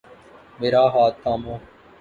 [0.59, 1.55] میرا ہاتھ تھامو